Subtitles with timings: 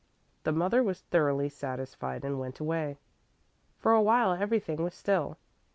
[0.45, 2.97] The mother was thoroughly satisfied and went away.
[3.77, 5.37] For awhile everything was still.